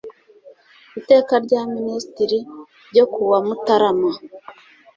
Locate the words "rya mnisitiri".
1.45-2.39